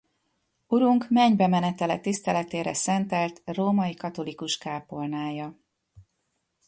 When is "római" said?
3.45-3.93